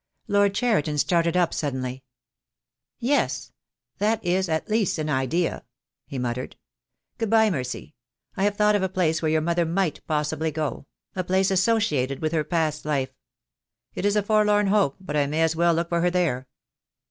Lord 0.27 0.55
Cheriton 0.55 0.97
started 0.97 1.37
up 1.37 1.53
suddenly. 1.53 2.03
"Yes, 2.97 3.51
that 3.99 4.25
is 4.25 4.49
at 4.49 4.67
least 4.67 4.97
an 4.97 5.11
idea," 5.11 5.63
he 6.07 6.17
muttered. 6.17 6.55
"Good 7.19 7.29
bye, 7.29 7.51
Mercy. 7.51 7.93
I 8.35 8.45
have 8.45 8.57
thought 8.57 8.73
of 8.75 8.81
a 8.81 8.89
place 8.89 9.21
where 9.21 9.29
your 9.29 9.41
mother 9.41 9.63
might 9.63 10.01
possibly 10.07 10.49
go— 10.49 10.87
a 11.15 11.23
place 11.23 11.51
associated 11.51 12.19
with 12.19 12.31
her 12.31 12.43
past 12.43 12.83
life. 12.83 13.09
236 13.93 13.93
THE 13.93 13.93
DAY 13.93 13.93
WILL 13.93 13.93
COME. 13.93 13.93
It 13.93 14.05
is 14.07 14.15
a 14.15 14.25
forlorn 14.63 14.67
hope, 14.73 14.95
but 14.99 15.15
I 15.15 15.27
may 15.27 15.43
as 15.43 15.55
well 15.55 15.75
look 15.75 15.89
for 15.89 16.01
her 16.01 16.09
there. 16.09 16.47